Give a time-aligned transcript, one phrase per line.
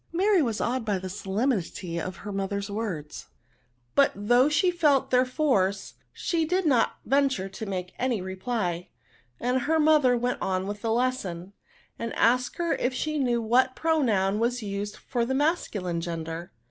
[0.07, 3.27] '* Mary was awed by the solemnity of her mother's words;
[3.93, 8.89] but though she felt their force, she did not venture to make any re ply;
[9.39, 11.53] and her mother went on with the lesson,
[11.99, 16.51] and asked her if she knew what pronoun was used for the masculine gender?